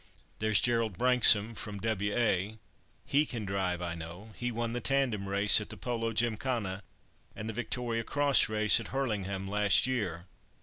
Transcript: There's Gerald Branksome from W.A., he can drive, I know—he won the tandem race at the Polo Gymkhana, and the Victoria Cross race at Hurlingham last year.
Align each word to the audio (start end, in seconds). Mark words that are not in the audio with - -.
There's 0.39 0.59
Gerald 0.59 0.97
Branksome 0.97 1.53
from 1.53 1.79
W.A., 1.79 2.57
he 3.05 3.23
can 3.27 3.45
drive, 3.45 3.83
I 3.83 3.93
know—he 3.93 4.51
won 4.51 4.73
the 4.73 4.81
tandem 4.81 5.29
race 5.29 5.61
at 5.61 5.69
the 5.69 5.77
Polo 5.77 6.11
Gymkhana, 6.11 6.81
and 7.35 7.47
the 7.47 7.53
Victoria 7.53 8.03
Cross 8.03 8.49
race 8.49 8.79
at 8.79 8.87
Hurlingham 8.87 9.47
last 9.47 9.85
year. 9.85 10.25